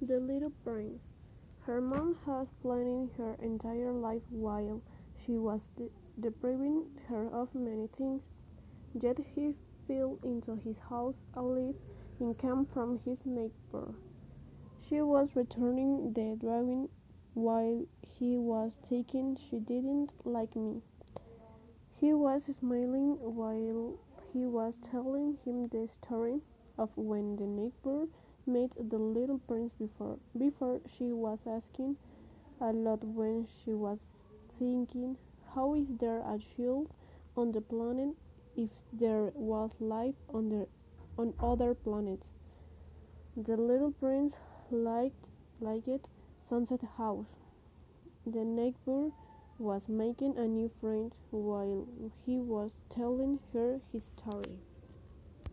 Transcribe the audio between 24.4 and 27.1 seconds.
was telling him the story of